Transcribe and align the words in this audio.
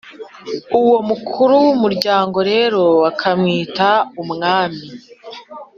uwo 0.79 0.97
mukuru 1.09 1.53
w’umuryango 1.65 2.37
rero 2.51 2.81
bakamwita 3.03 3.89
umwami. 4.21 4.85